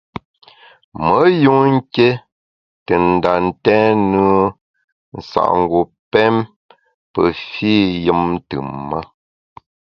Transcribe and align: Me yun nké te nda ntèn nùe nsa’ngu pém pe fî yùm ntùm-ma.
Me 1.03 1.09
yun 1.43 1.65
nké 1.77 2.07
te 2.85 2.93
nda 3.09 3.31
ntèn 3.47 3.93
nùe 4.11 4.41
nsa’ngu 5.17 5.81
pém 6.11 6.35
pe 7.11 7.21
fî 7.49 7.73
yùm 8.05 8.21
ntùm-ma. 8.35 8.99